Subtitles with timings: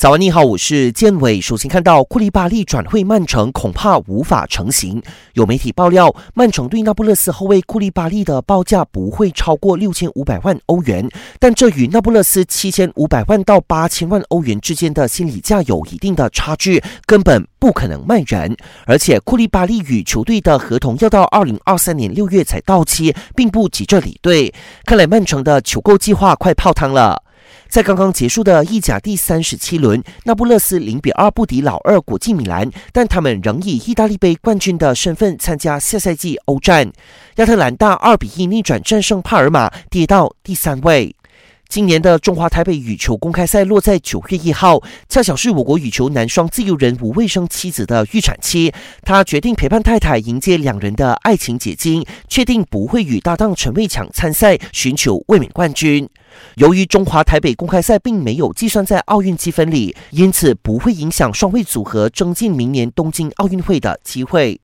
[0.00, 1.42] 早安，你好，我是建伟。
[1.42, 5.02] 首先看到库利巴利转会曼城，恐怕无法成型。
[5.34, 11.06] 有媒体爆料，曼城对那不勒斯后卫库利巴利的报价不会超过六千五百万欧元，
[11.38, 18.56] 但这与那不勒斯七千五百万到八千万欧元之间的心理价有一定的差距，根本不可能卖人。
[18.86, 24.54] 而且库利巴利与球队的合同要到二零二三年六月才到期，并不急着离队。
[24.86, 27.22] 看来曼城的求购计划快泡汤了。
[27.70, 36.90] 在刚刚结束的意甲第三十七轮，那不勒斯零比二不敌老二国际米兰，但他们仍以意大利杯冠军的身份参加下赛季欧战。
[37.36, 41.14] 亚特兰大二比一逆转战胜帕尔马，跌到第三位。
[41.70, 48.74] 今年的中华台北羽球公开赛落在九月一号，恰巧是我国羽球男双自由人吴卫生妻子的预产期。
[49.04, 56.08] 他决定陪伴太太迎接两人的爱情结晶，确定不会与搭档陈卫强参赛，寻求卫冕冠军。
[56.56, 64.58] 由于中华台北公开赛并没有计算在奥运积分里，因此不会影响双卫组合争进明年东京奥运会的机会。